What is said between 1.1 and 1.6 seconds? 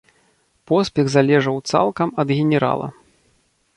залежаў